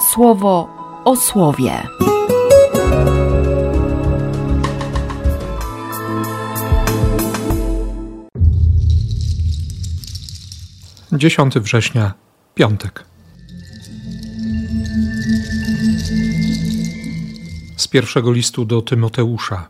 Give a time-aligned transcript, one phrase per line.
[0.00, 0.68] słowo
[1.04, 1.82] o słowie.
[11.12, 12.14] 10 września,
[12.54, 13.04] piątek.
[17.76, 19.68] Z pierwszego listu do Tymoteusza.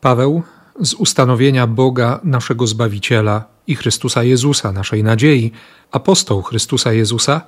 [0.00, 0.42] Paweł,
[0.80, 5.52] z ustanowienia Boga, naszego Zbawiciela i Chrystusa Jezusa, naszej nadziei,
[5.90, 7.40] apostoł Chrystusa Jezusa,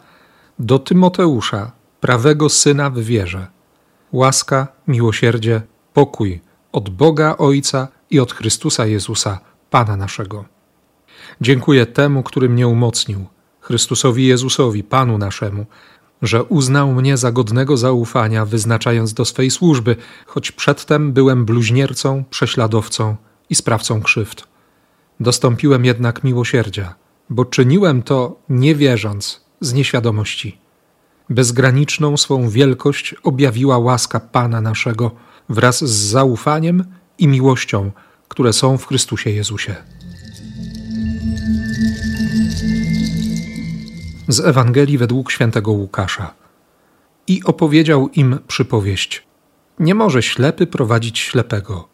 [0.59, 1.73] do Tymoteusza,
[2.05, 3.47] prawego syna w wierze.
[4.13, 5.63] Łaska, miłosierdzie,
[5.93, 6.41] pokój
[6.73, 9.41] od Boga Ojca i od Chrystusa Jezusa,
[9.71, 10.45] Pana naszego.
[11.41, 13.27] Dziękuję temu, który mnie umocnił,
[13.61, 15.67] Chrystusowi Jezusowi, Panu naszemu,
[16.23, 23.17] że uznał mnie za godnego zaufania, wyznaczając do swej służby, choć przedtem byłem bluźniercą, prześladowcą
[23.51, 24.49] i sprawcą krzywd.
[25.21, 26.95] Dostąpiłem jednak miłosierdzia,
[27.31, 30.64] bo czyniłem to nie wierząc, z nieświadomości.
[31.31, 35.11] Bezgraniczną swą wielkość objawiła łaska Pana naszego
[35.49, 36.85] wraz z zaufaniem
[37.19, 37.91] i miłością,
[38.29, 39.77] które są w Chrystusie Jezusie.
[44.29, 46.35] z Ewangelii według świętego Łukasza.
[47.27, 49.27] I opowiedział im przypowieść:
[49.79, 51.89] Nie może ślepy prowadzić ślepego.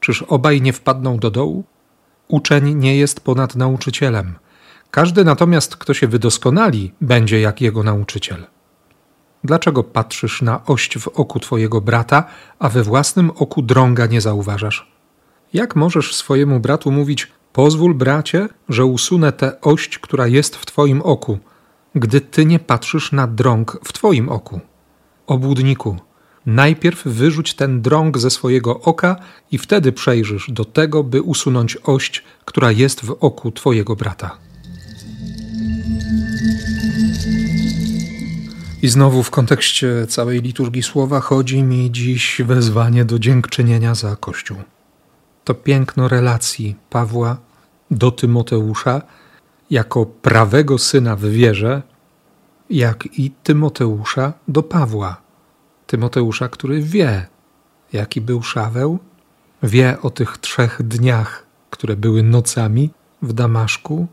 [0.00, 1.64] Czyż obaj nie wpadną do dołu?
[2.28, 4.34] Uczeń nie jest ponad nauczycielem.
[4.90, 8.46] Każdy natomiast, kto się wydoskonali, będzie jak jego nauczyciel.
[9.44, 12.24] Dlaczego patrzysz na ość w oku twojego brata,
[12.58, 14.92] a we własnym oku drąga nie zauważasz?
[15.52, 21.02] Jak możesz swojemu bratu mówić: Pozwól, bracie, że usunę tę ość, która jest w twoim
[21.02, 21.38] oku,
[21.94, 24.60] gdy ty nie patrzysz na drąg w twoim oku.
[25.26, 25.96] Obłudniku,
[26.46, 29.16] najpierw wyrzuć ten drąg ze swojego oka
[29.50, 34.36] i wtedy przejrzysz do tego, by usunąć ość, która jest w oku twojego brata.
[38.82, 44.56] I znowu w kontekście całej liturgii słowa chodzi mi dziś wezwanie do dziękczynienia za Kościół.
[45.44, 47.36] To piękno relacji Pawła
[47.90, 49.02] do Tymoteusza,
[49.70, 51.82] jako prawego syna w wierze,
[52.70, 55.16] jak i Tymoteusza do Pawła.
[55.86, 57.26] Tymoteusza, który wie,
[57.92, 58.98] jaki był Szaweł,
[59.62, 62.90] wie o tych trzech dniach, które były nocami
[63.22, 64.06] w Damaszku,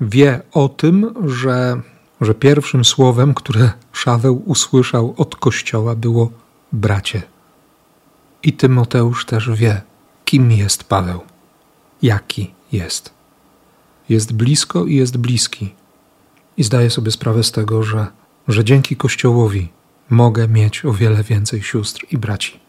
[0.00, 1.80] wie o tym, że,
[2.20, 6.30] że pierwszym słowem, które Szaweł usłyszał od Kościoła, było
[6.72, 7.22] bracie.
[8.42, 9.82] I Tymoteusz też wie,
[10.24, 11.20] kim jest Paweł,
[12.02, 13.20] jaki jest
[14.10, 15.74] jest blisko i jest bliski.
[16.56, 18.06] I zdaję sobie sprawę z tego, że,
[18.48, 19.68] że dzięki Kościołowi
[20.10, 22.60] mogę mieć o wiele więcej sióstr i braci.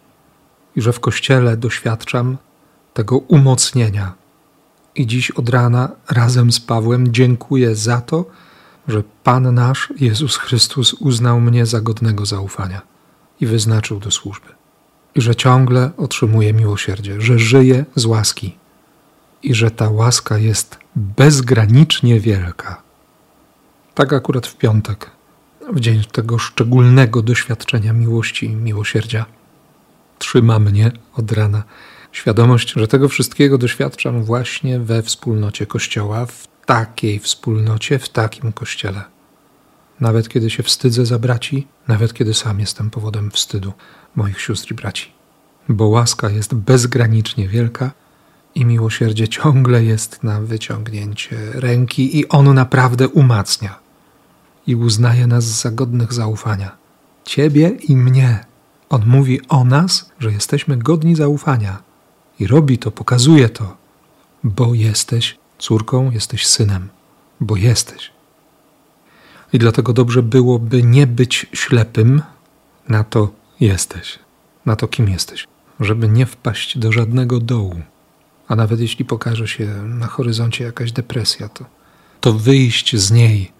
[0.75, 2.37] I że w Kościele doświadczam
[2.93, 4.13] tego umocnienia.
[4.95, 8.25] I dziś od rana razem z Pawłem dziękuję za to,
[8.91, 12.81] że Pan nasz Jezus Chrystus uznał mnie za godnego zaufania
[13.41, 14.47] i wyznaczył do służby.
[15.15, 18.57] I że ciągle otrzymuję miłosierdzie, że żyję z łaski
[19.43, 22.81] i że ta łaska jest bezgranicznie wielka.
[23.93, 25.09] Tak akurat w piątek,
[25.73, 29.25] w dzień tego szczególnego doświadczenia miłości i miłosierdzia,
[30.19, 31.63] trzyma mnie od rana
[32.11, 39.03] świadomość, że tego wszystkiego doświadczam właśnie we wspólnocie Kościoła, w takiej wspólnocie, w takim Kościele.
[39.99, 43.73] Nawet kiedy się wstydzę za braci, nawet kiedy sam jestem powodem wstydu
[44.15, 45.11] moich sióstr i braci.
[45.69, 47.91] Bo łaska jest bezgranicznie wielka
[48.55, 53.79] i miłosierdzie ciągle jest na wyciągnięcie ręki i on naprawdę umacnia
[54.67, 56.77] i uznaje nas za godnych zaufania.
[57.23, 58.45] Ciebie i mnie.
[58.89, 61.90] On mówi o nas, że jesteśmy godni zaufania
[62.41, 63.77] i robi to, pokazuje to,
[64.43, 66.89] bo jesteś córką, jesteś synem,
[67.39, 68.11] bo jesteś.
[69.53, 72.21] I dlatego dobrze byłoby nie być ślepym
[72.89, 73.29] na to
[73.59, 74.19] jesteś,
[74.65, 75.47] na to kim jesteś,
[75.79, 77.81] żeby nie wpaść do żadnego dołu
[78.51, 81.65] a nawet jeśli pokaże się na horyzoncie jakaś depresja, to,
[82.21, 83.51] to wyjść z niej,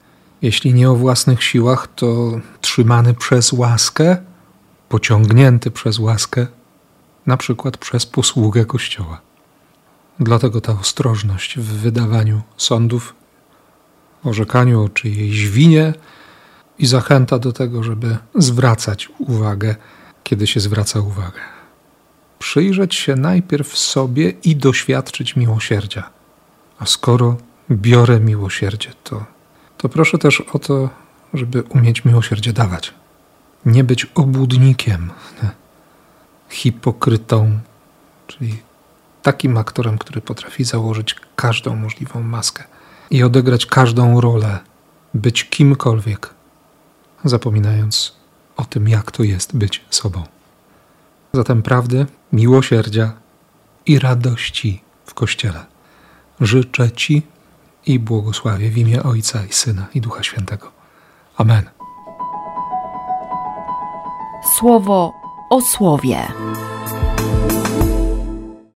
[0.41, 4.17] jeśli nie o własnych siłach, to trzymany przez łaskę,
[4.89, 6.47] pociągnięty przez łaskę,
[7.25, 9.21] na przykład przez posługę Kościoła.
[10.19, 13.15] Dlatego ta ostrożność w wydawaniu sądów,
[14.23, 15.93] orzekaniu o czyjejś winie
[16.79, 19.75] i zachęta do tego, żeby zwracać uwagę,
[20.23, 21.41] kiedy się zwraca uwagę
[22.41, 26.09] przyjrzeć się najpierw sobie i doświadczyć miłosierdzia.
[26.79, 27.37] A skoro
[27.71, 29.25] biorę miłosierdzie, to,
[29.77, 30.89] to proszę też o to,
[31.33, 32.93] żeby umieć miłosierdzie dawać.
[33.65, 35.09] Nie być obłudnikiem?
[36.51, 37.59] Hipokrytą,
[38.27, 38.61] czyli
[39.21, 42.63] takim aktorem, który potrafi założyć każdą możliwą maskę
[43.11, 44.59] i odegrać każdą rolę,
[45.13, 46.33] być kimkolwiek,
[47.25, 48.15] zapominając
[48.57, 50.23] o tym, jak to jest być sobą.
[51.33, 53.13] Zatem prawdy, miłosierdzia
[53.85, 55.71] i radości w Kościele
[56.41, 57.21] życzę Ci
[57.85, 60.71] i błogosławię w imię Ojca i Syna i Ducha Świętego.
[61.37, 61.69] Amen.
[64.57, 65.20] Słowo
[65.51, 66.27] o słowie.